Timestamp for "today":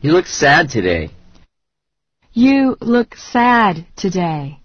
0.70-1.10, 3.96-4.63